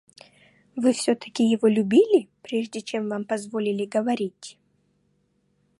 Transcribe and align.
Вы 0.75 0.93
всё-таки 0.93 1.43
его 1.47 1.67
любили, 1.67 2.27
прежде 2.41 2.81
чем 2.81 3.07
вам 3.07 3.23
позволили 3.23 3.85
говорить? 3.85 4.57